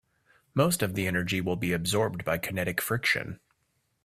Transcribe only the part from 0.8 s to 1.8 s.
of the energy will be